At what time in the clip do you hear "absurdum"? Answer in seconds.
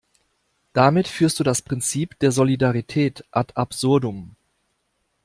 3.55-4.35